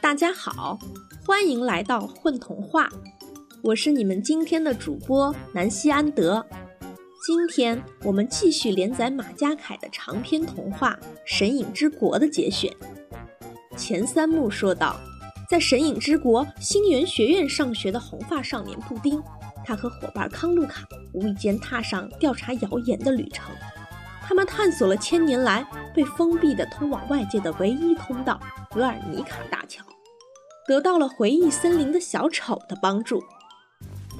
[0.00, 0.76] 大家好，
[1.24, 2.88] 欢迎来到混童话，
[3.62, 6.44] 我是你们今天的主播南希安德。
[7.24, 12.74] 今天我们继续连载马家凯的长篇童话《神隐之国》的节选。
[13.76, 14.98] 前三幕说到，
[15.48, 19.22] 在神隐之国星源学院上学的红发少年布丁，
[19.64, 23.54] 他和伙伴康路卡无意间踏上调查谣言的旅程。
[24.30, 28.40] 他们探索了千年来被封闭的通往外界的唯一通道——
[28.70, 29.84] 格尔尼卡大桥，
[30.68, 33.20] 得到了回忆森林的小丑的帮助。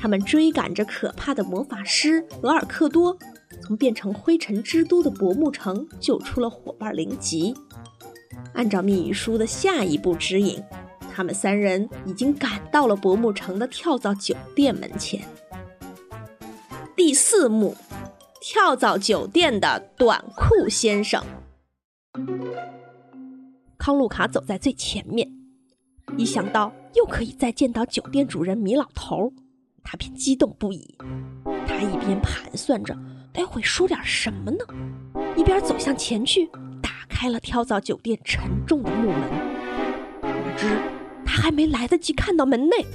[0.01, 3.17] 他们追赶着可怕的魔法师俄尔克多，
[3.63, 7.55] 从变成灰尘之都的薄暮城救出了伙伴灵吉。
[8.55, 10.61] 按照密语书的下一步指引，
[11.15, 15.23] 他们三人已经赶到了薄暮城的跳蚤酒店门前。
[16.97, 17.77] 第四幕，
[18.41, 21.23] 跳蚤酒店的短裤先生。
[23.77, 25.31] 康路卡走在最前面，
[26.17, 29.31] 一想到又可以再见到酒店主人米老头。
[29.83, 30.97] 他便激动不已，
[31.67, 32.97] 他一边盘算着
[33.33, 34.65] 待会说点什么呢，
[35.37, 36.47] 一边走向前去，
[36.83, 39.21] 打开了跳蚤酒店沉重的木门。
[40.23, 40.67] 哪知
[41.27, 42.87] 他还没来得及看到门内，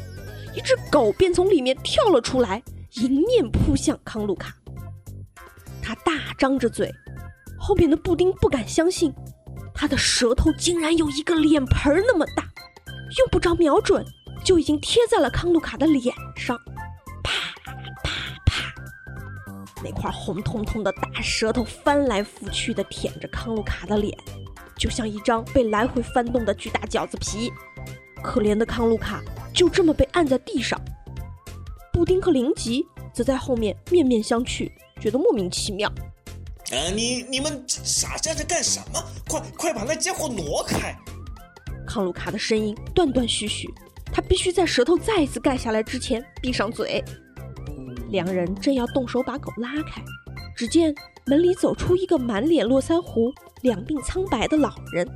[0.55, 4.55] 一只狗便从里面跳了出来，迎面扑向康路卡。
[5.85, 6.91] 他大张着嘴，
[7.59, 9.13] 后面的布丁不敢相信，
[9.71, 12.43] 他的舌头竟然有一个脸盆那么大，
[13.19, 14.03] 用不着瞄准，
[14.43, 16.59] 就已经贴在了康路卡的脸上。
[17.23, 17.31] 啪
[18.03, 18.11] 啪
[18.47, 18.73] 啪
[19.83, 24.17] 那块红彤彤的大舌头翻来覆去的舔着康路卡的脸，
[24.75, 27.53] 就像一张被来回翻动的巨大饺子皮。
[28.23, 29.21] 可怜的康路卡
[29.53, 30.81] 就这么被按在地上，
[31.93, 32.83] 布丁和灵吉
[33.13, 34.71] 则在后面面面相觑，
[35.05, 35.87] 觉得莫名其妙。
[36.71, 38.99] 呃，你你们傻站着干什么？
[39.29, 40.97] 快快把那家伙挪开！
[41.85, 43.71] 康鲁卡的声音断断续续，
[44.11, 47.03] 他必须在舌头再一次盖下来之前闭上嘴。
[48.09, 50.03] 两人正要动手把狗拉开，
[50.57, 50.91] 只见
[51.27, 55.07] 门里走出一个满脸络腮胡、两鬓苍白的老人。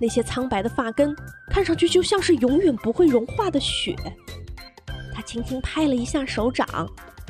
[0.00, 1.14] 那些苍白的发根
[1.48, 3.94] 看上去就像是永远不会融化的雪。
[5.14, 6.66] 他轻轻拍了一下手掌，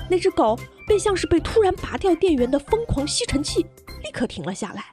[0.09, 3.63] 那只狗便像是被突然拔掉电源的疯狂吸尘器，
[4.03, 4.85] 立刻停了下来。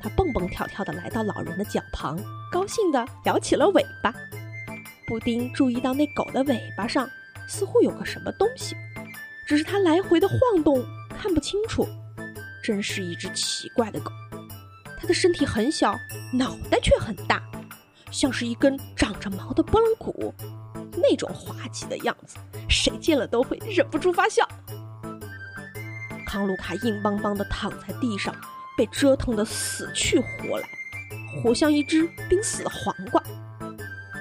[0.00, 2.18] 它蹦蹦跳跳地来到老人的脚旁，
[2.50, 4.12] 高兴地摇起了尾巴。
[5.06, 7.08] 布丁注意到那狗的尾巴上。
[7.48, 8.74] 似乎有个什么东西，
[9.46, 11.86] 只是它来回的晃动，看不清楚。
[12.62, 14.10] 真是一只奇怪的狗，
[14.98, 15.98] 它的身体很小，
[16.32, 17.42] 脑袋却很大，
[18.10, 20.32] 像是一根长着毛的拨浪鼓，
[20.96, 22.36] 那种滑稽的样子，
[22.72, 24.48] 谁见了都会忍不住发笑。
[26.26, 28.34] 康卢卡硬邦邦地躺在地上，
[28.76, 30.66] 被折腾得死去活来，
[31.42, 33.22] 活像一只濒死的黄瓜。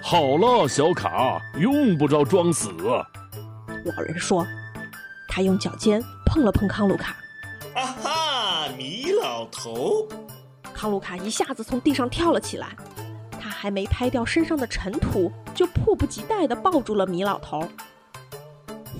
[0.03, 2.69] 好了，小卡，用不着装死。
[3.85, 4.45] 老人说
[5.29, 7.15] ：“他用脚尖碰了碰康鲁卡。”
[7.73, 10.05] 啊哈，米老头！
[10.73, 12.75] 康鲁卡一下子从地上跳了起来，
[13.39, 17.65] 他还没拍掉身上的尘土，就迫不及待地抱住了米老头。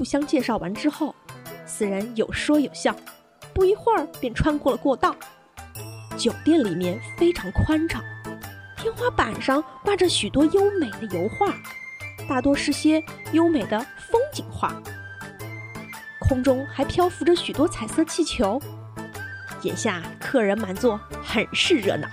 [0.02, 1.14] 互相介绍完之后，
[1.64, 2.96] 四人有说有笑，
[3.54, 5.16] 不一会儿便穿过了过道。
[6.18, 8.04] 酒店里面非常宽敞。
[8.76, 11.54] 天花板上挂着许多优美的油画，
[12.28, 13.00] 大多是些
[13.34, 13.80] 优美的
[14.10, 14.74] 风景画。
[16.22, 18.60] 空中还漂浮着许多彩色气球。
[19.62, 22.08] 眼下客人满座，很是热闹。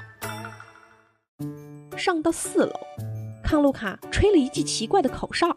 [1.96, 2.78] 上到四楼，
[3.42, 5.56] 康路卡吹了一记奇怪的口哨，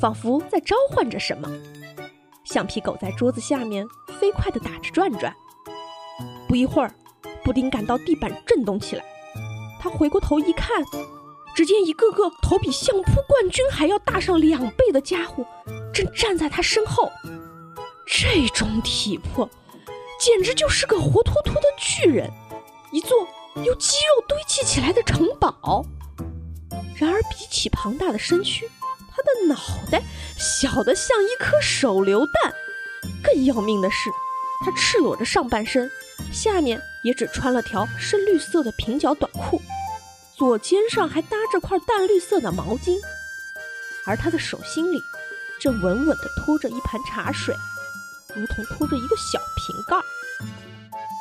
[0.00, 1.48] 仿佛在召唤着什么。
[2.44, 3.86] 橡皮狗在桌子下面
[4.18, 5.34] 飞快地打着转转。
[6.48, 6.92] 不一会儿，
[7.44, 9.04] 布丁感到地板震动起来。
[9.80, 10.84] 他回过头一看，
[11.54, 15.44] 只见一个个头比相扑冠军还要大上两倍的家伙，
[15.92, 17.10] 正站在他身后。
[18.06, 19.48] 这种体魄，
[20.20, 22.30] 简直就是个活脱脱的巨人，
[22.90, 23.16] 一座
[23.64, 25.84] 由肌肉堆砌起来的城堡。
[26.96, 28.68] 然而，比起庞大的身躯，
[29.24, 29.56] 的脑
[29.90, 30.02] 袋
[30.36, 32.52] 小得像一颗手榴弹。
[33.22, 34.10] 更要命的是，
[34.64, 35.90] 他赤裸着上半身。
[36.32, 39.60] 下面也只穿了条深绿色的平角短裤，
[40.36, 42.96] 左肩上还搭着块淡绿色的毛巾，
[44.06, 44.98] 而他的手心里
[45.60, 47.54] 正稳稳地托着一盘茶水，
[48.34, 49.96] 如同托着一个小瓶盖。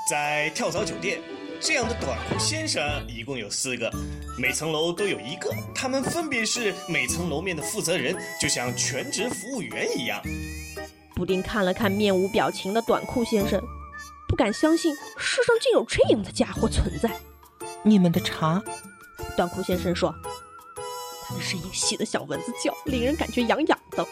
[0.09, 1.21] 在跳蚤酒店，
[1.63, 3.87] 这样的短裤先生一共有四个，
[4.35, 10.19] 每层楼都有一个，他们分别是每层楼面的负责人，就像全职服务员一样。
[11.13, 13.61] 布丁看了看面无表情的短裤先生。
[14.27, 17.11] 不敢相信世上竟有这样的家伙存在，
[17.83, 18.63] 你们的茶。
[19.37, 20.15] 短裤先生说，
[21.27, 24.03] 他的声音细得像蚊子叫，令人感觉痒痒的，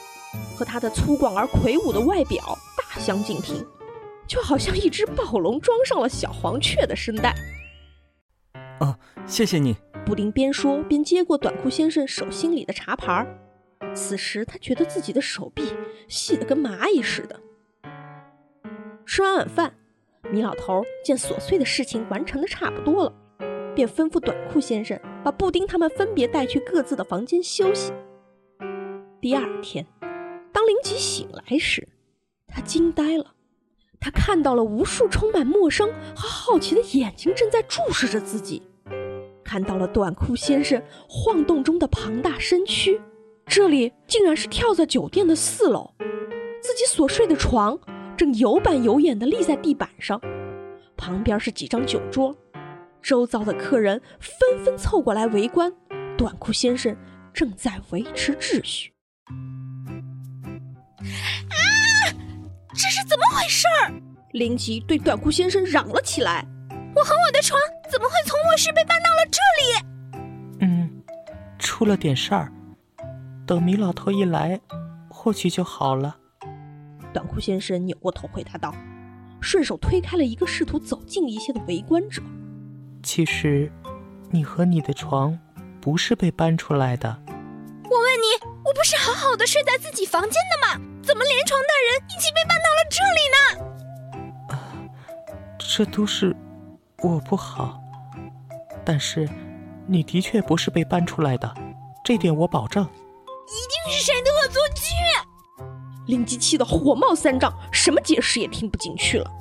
[0.56, 3.66] 和他的粗犷而魁梧的外表大相径庭，
[4.30, 7.34] 就好像一只暴龙装上了小黄雀的声带。
[8.80, 8.96] 哦，
[9.26, 9.76] 谢谢你。
[10.06, 15.74] 布丁边说边接过短裤先生手心里的茶盘儿，此时他觉得自己的手臂
[16.08, 17.40] 细得跟蚂蚁似的。
[19.06, 19.74] 吃完晚饭，
[20.32, 23.14] 米老头见琐碎的事情完成的差不多了，
[23.76, 27.92] 便吩咐短裤先生把布丁他们分别带去各自的房间休息。
[29.20, 29.86] 第二天，
[30.54, 31.88] 当林奇醒来时，
[32.48, 33.34] 他惊呆了，
[34.00, 38.64] 他看到了无数充满陌生和好奇的眼睛正在注视着自己。
[39.44, 43.02] 看到了短裤先生晃动中的庞大身躯，
[43.46, 45.94] 这里竟然是跳蚤酒店的四楼，
[46.62, 47.80] 自己所睡的床
[48.16, 50.22] 正有板有眼地立在地板上，
[50.96, 52.36] 旁边是几张酒桌，
[53.02, 55.74] 周遭的客人纷纷凑过来围观，
[56.16, 56.96] 短裤先生
[57.34, 58.94] 正在维持秩序。
[63.48, 63.94] 是怎么回事儿？
[64.32, 66.46] 林奇对短裤先生嚷了起来。
[66.96, 67.60] 我和我的床
[67.90, 70.20] 怎么会从卧室被搬到了这里？
[70.62, 71.04] 嗯，
[71.58, 72.52] 出了点事儿。
[73.46, 74.60] 等米老头一来，
[75.10, 76.16] 或许就好了。
[77.14, 78.74] 短裤先生扭过头回答道，
[79.42, 82.22] 顺手推开了一个试图走近一些的围观者。
[83.02, 83.72] 其实，
[84.30, 85.38] 你和你的床
[85.82, 87.18] 不是被搬出来的。
[87.28, 90.86] 我问你，我不是好好的睡在自己房间的吗？
[91.10, 94.54] 怎么连床带人一起被搬到了这里呢？
[94.54, 94.54] 啊，
[95.58, 96.36] 这都是。
[97.02, 97.82] 我不好，
[98.86, 99.28] 但是
[99.88, 101.52] 你的确不是被搬出来的，
[102.04, 102.84] 这点我保证。
[102.84, 103.58] 一
[103.88, 104.94] 定是谁的恶作剧！
[106.06, 109.32] 林吉气得火冒三丈，什么解释也听不进去了。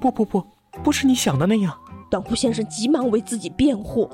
[0.00, 0.42] 不不不，
[0.82, 1.78] 不是你想的那样。
[2.10, 4.08] 短裤先生急忙为自己辩护：“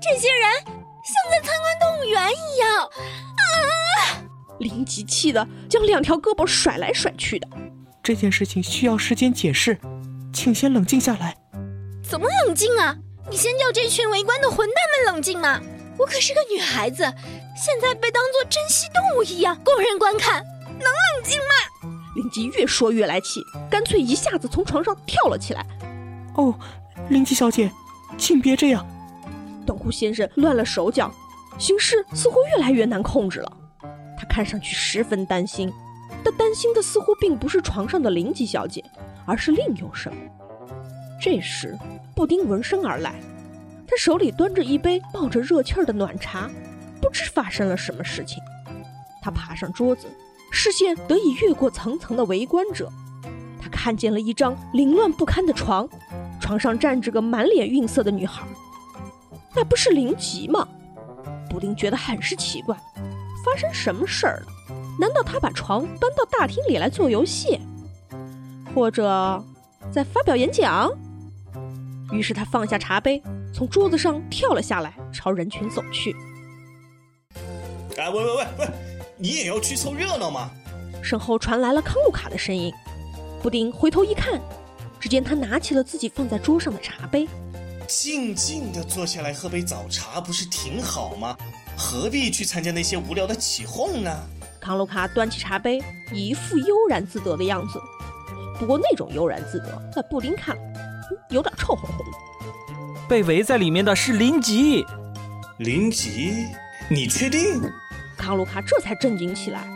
[0.00, 2.86] 这些人像在参观动物园一样。”
[3.36, 4.24] 啊！
[4.58, 7.48] 林吉气得将两条胳膊甩来甩去的。
[8.02, 9.78] 这件事情需要时间解释，
[10.32, 11.36] 请先冷静下来。
[12.02, 12.96] 怎么冷静啊？
[13.30, 15.60] 你先叫这群围观的混蛋们冷静嘛！
[15.98, 22.00] 我可是个女孩子，现在被当作珍稀动物一样供人观看，能冷静吗？
[22.16, 25.66] 林吉越说越来气，干脆一下子从床上跳了起来。
[26.36, 26.58] 哦，
[27.10, 27.70] 林吉小姐，
[28.16, 28.86] 请别这样！
[29.66, 31.12] 短裤先生乱了手脚，
[31.58, 33.52] 形势似乎越来越难控制了。
[34.18, 35.72] 他看上去十分担心，
[36.24, 38.84] 但担心的似乎并不是床上的林吉小姐，
[39.24, 40.18] 而是另有什么。
[41.20, 41.78] 这时，
[42.16, 43.14] 布丁闻声而来，
[43.86, 46.50] 他手里端着一杯冒着热气儿的暖茶，
[47.00, 48.42] 不知发生了什么事情。
[49.22, 50.08] 他爬上桌子，
[50.50, 52.90] 视线得以越过层层的围观者，
[53.60, 55.88] 他看见了一张凌乱不堪的床，
[56.40, 58.42] 床上站着个满脸晕色的女孩。
[59.54, 60.66] 那不是林吉吗？
[61.50, 62.76] 布丁觉得很是奇怪，
[63.48, 64.74] 发生什么事儿了？
[65.00, 67.58] 难道他把床搬到大厅里来做游戏，
[68.74, 69.42] 或者
[69.90, 70.90] 在发表演讲？
[72.12, 73.22] 于是他放下茶杯，
[73.54, 76.14] 从桌子上跳了下来，朝人群走去。
[77.96, 78.68] 哎，喂喂喂喂，
[79.16, 80.50] 你也要去凑热闹吗？
[81.02, 82.72] 身后传来了康路卡的声音。
[83.42, 84.38] 布丁回头一看，
[85.00, 87.26] 只见他拿起了自己放在桌上的茶杯，
[87.88, 91.34] 静静的坐下来喝杯早茶，不是挺好吗？
[91.74, 94.10] 何必去参加那些无聊的起哄呢？
[94.60, 97.80] 康路卡端起茶杯，一副悠然自得的样子。
[98.58, 100.56] 不过那种悠然自得，在布丁看。
[101.30, 103.08] 有点臭烘烘的。
[103.08, 104.84] 被围在里面的是林吉。
[105.58, 106.46] 林吉，
[106.90, 107.62] 你确定？
[108.18, 109.66] 康卢卡这才震惊起来。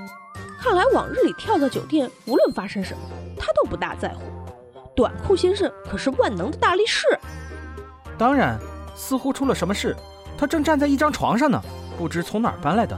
[0.61, 3.01] 看来往日里跳蚤酒店，无论发生什么，
[3.39, 4.21] 他都不大在乎。
[4.95, 7.07] 短裤先生可是万能的大力士。
[8.23, 8.57] 当然，
[8.95, 9.97] 似乎出了什么事。
[10.39, 11.61] 他正站在一张床上呢，
[11.99, 12.97] 不知从哪儿搬来的。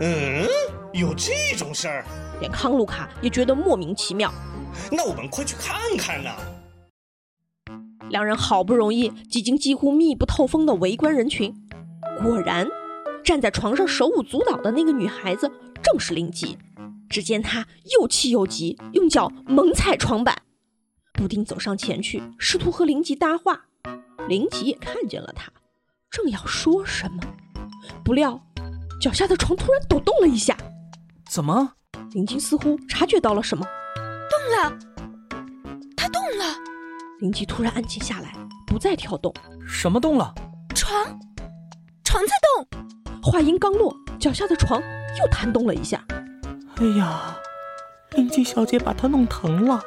[0.00, 0.48] 嗯，
[0.94, 2.06] 有这种事儿？
[2.40, 4.32] 连康卢卡也觉得莫名其妙。
[4.90, 6.30] 那我们快去看看呐！
[8.08, 11.54] 两人好不容易挤进几乎密不透风的围观人群，
[12.22, 12.66] 果然，
[13.22, 15.52] 站在床上手舞足蹈的那个女孩子
[15.82, 16.56] 正是林吉。
[17.10, 17.66] 只见她
[18.00, 20.34] 又气又急，用脚猛踩床板。
[21.12, 23.66] 布丁走上前去，试图和林吉搭话。
[24.28, 25.52] 林奇也看见了他，
[26.10, 27.22] 正要说什么，
[28.04, 28.40] 不料
[29.00, 30.56] 脚下的床突然抖动了一下。
[31.28, 31.72] 怎么？
[32.12, 33.66] 林奇似乎察觉到了什么，
[34.30, 34.78] 动了，
[35.96, 36.44] 他动了。
[37.20, 38.32] 林奇突然安静下来，
[38.66, 39.32] 不再跳动。
[39.66, 40.34] 什么动了？
[40.74, 41.18] 床，
[42.04, 43.22] 床在动。
[43.22, 44.80] 话音刚落，脚下的床
[45.18, 46.04] 又弹动了一下。
[46.76, 47.36] 哎呀，
[48.12, 49.80] 林奇小姐把它弄疼了。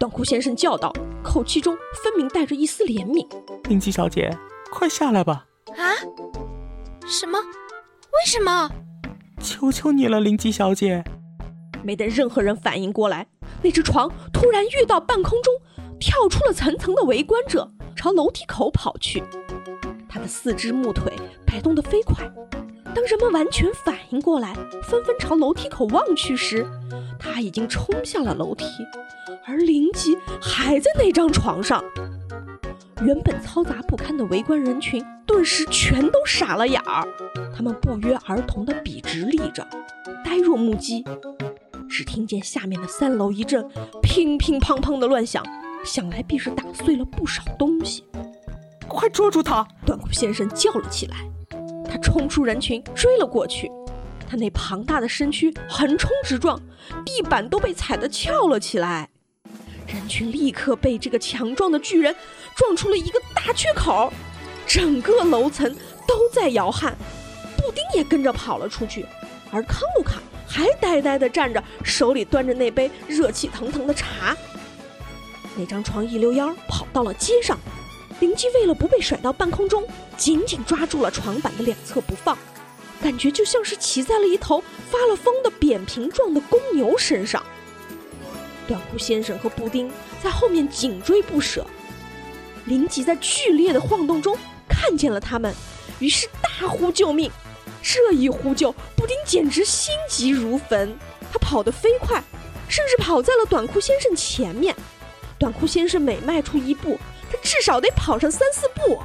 [0.00, 0.90] 短裤先生叫道，
[1.22, 3.28] 口气中分明带着一丝怜悯。
[3.68, 4.34] 林吉小姐，
[4.72, 5.44] 快下来吧！
[5.76, 5.92] 啊？
[7.06, 7.38] 什么？
[7.38, 8.70] 为什么？
[9.42, 11.04] 求求你了，灵吉小姐！
[11.82, 13.26] 没等任何人反应过来，
[13.62, 15.52] 那只床突然跃到半空中，
[15.98, 19.22] 跳出了层层的围观者，朝楼梯口跑去。
[20.08, 21.12] 它的四肢木腿
[21.46, 22.26] 摆动得飞快。
[22.94, 26.66] 当人们完全反应过来，纷纷朝楼梯口望去时，
[27.18, 28.64] 它已经冲下了楼梯，
[29.46, 31.82] 而灵吉还在那张床上。
[33.02, 37.06] 原本嘈杂不堪的围观人群顿时全都傻了眼儿，
[37.56, 39.66] 他们不约而同地笔直立着，
[40.24, 41.04] 呆若木鸡。
[41.88, 43.66] 只听见下面的三楼一阵
[44.02, 45.44] 乒乒乓乓的乱响，
[45.84, 48.04] 想来必是打碎了不少东西。
[48.86, 49.66] 快捉住他！
[49.86, 51.16] 短裤先生叫了起来。
[51.84, 53.70] 他冲出人群，追了过去。
[54.28, 56.60] 他那庞大的身躯横冲直撞，
[57.04, 59.08] 地板都被踩得翘了起来。
[59.92, 62.14] 人群立刻被这个强壮的巨人
[62.54, 64.12] 撞出了一个大缺口，
[64.66, 65.74] 整个楼层
[66.06, 66.96] 都在摇撼。
[67.56, 69.04] 布丁也跟着跑了出去，
[69.50, 74.36] 而康路卡还呆呆地站着，手里端着那杯热气腾腾的茶。
[75.56, 77.58] 那张床一溜烟跑到了街上，
[78.20, 79.84] 灵机为了不被甩到半空中，
[80.16, 82.38] 紧紧抓住了床板的两侧不放，
[83.02, 87.44] 感觉就像是骑在了一头发了疯的扁平状的公牛身上。
[88.70, 89.90] 短裤先生和布丁
[90.22, 91.66] 在后面紧追不舍，
[92.66, 95.52] 林吉在剧烈的晃动中看见了他们，
[95.98, 97.28] 于是大呼救命。
[97.82, 100.96] 这一呼救，布丁简直心急如焚，
[101.32, 102.22] 他跑得飞快，
[102.68, 104.72] 甚至跑在了短裤先生前面。
[105.36, 106.96] 短裤先生每迈出一步，
[107.28, 109.00] 他至少得跑上三四步。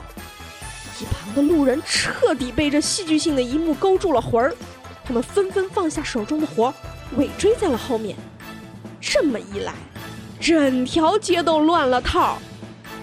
[0.99, 4.55] 一旁的路人彻底被这戏剧性的一幕勾住了魂儿，
[5.03, 6.73] 他们纷纷放下手中的活儿，
[7.17, 8.15] 尾追在了后面。
[9.07, 9.71] 这么一来，
[10.41, 12.39] 整条街都乱了套，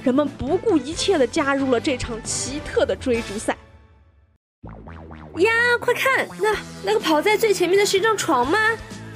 [0.02, 3.56] 人们不顾一切地加入了这场奇特的追逐赛。
[5.36, 8.58] 呀，快看，那那个跑在最前面的是一张床吗？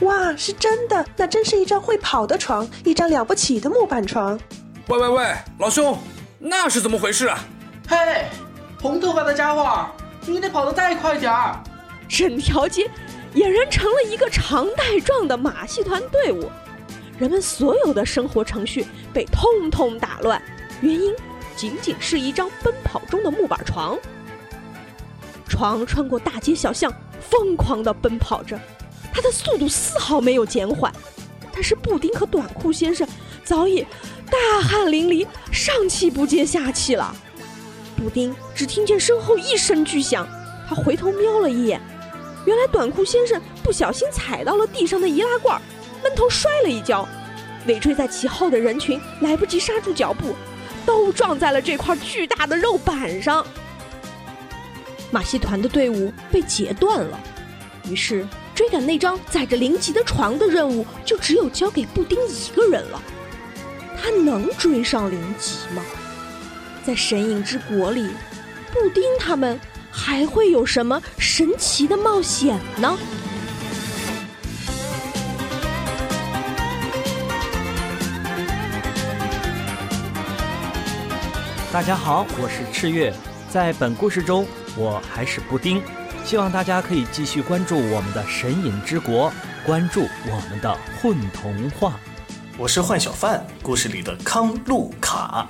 [0.02, 4.38] 哇，是真的，那真是一张会跑的床，一张了不起的木板床。
[4.86, 5.98] 喂喂喂，老兄，
[6.38, 7.40] 那是怎么回事啊？
[7.88, 8.26] 嘿，
[8.80, 9.86] 红头发的家伙，
[10.24, 11.60] 你得跑得再快点儿！
[12.08, 12.88] 整条街
[13.34, 16.48] 俨然成了一个长带状的马戏团队伍。
[17.18, 20.40] 人们所有的生活程序被通通打乱，
[20.80, 21.14] 原因
[21.56, 23.98] 仅仅是一张奔跑中的木板床。
[25.48, 28.60] 床穿过大街小巷，疯狂地奔跑着，
[29.12, 30.92] 它的速度丝毫没有减缓。
[31.52, 33.08] 但是布丁和短裤先生
[33.42, 33.80] 早已
[34.30, 37.16] 大汗淋漓，上气不接下气了。
[37.96, 40.28] 布丁只听见身后一声巨响，
[40.68, 41.80] 他回头瞄了一眼，
[42.44, 45.58] 原来短裤先生不小心踩到了地上的易拉罐。
[46.06, 47.06] 闷头摔了一跤，
[47.66, 50.36] 尾追在其后的人群来不及刹住脚步，
[50.86, 53.44] 都撞在了这块巨大的肉板上。
[55.10, 57.18] 马戏团的队伍被截断了，
[57.90, 63.02] 于是追赶那张载着灵吉的床的任务就只有交给布丁一个人了。
[64.00, 65.82] 他能追上灵吉吗？
[66.84, 68.10] 在神隐之国里，
[68.72, 69.58] 布丁他们
[69.90, 72.96] 还会有什么神奇的冒险呢？
[81.76, 83.12] 大家好，我是赤月，
[83.50, 84.46] 在本故事中，
[84.78, 85.82] 我还是布丁。
[86.24, 89.30] 希望大家可以继续关注我们的《神隐之国》，
[89.66, 92.00] 关注我们的混童话。
[92.56, 95.46] 我是幻小范，故事里的康路卡。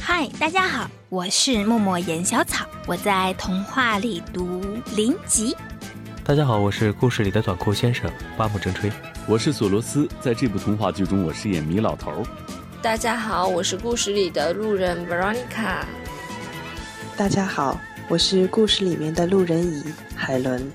[0.00, 4.62] 嗨，大家好，我是默默言小草，我在童话里读
[4.94, 5.54] 林吉。
[6.24, 8.90] 大家好，我是故事里的短裤先生巴木正吹，
[9.28, 12.26] 我是索罗斯，在这部童话剧中，我饰演米老头。
[12.86, 15.82] 大家好，我是故事里的路人 Veronica。
[17.16, 19.82] 大家好，我是故事里面的路人乙
[20.14, 20.70] 海伦。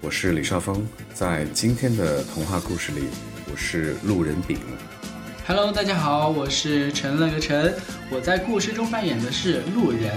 [0.00, 3.02] 我是李少峰，在今天的童话故事里，
[3.52, 4.58] 我是路人丙。
[5.46, 7.74] Hello，大家好，我是陈乐个陈，
[8.08, 10.14] 我在故事中扮演的是路人。